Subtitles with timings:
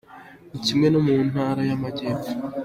[0.51, 2.31] Ni kimwe no mu ntara y’Amajyepfo”.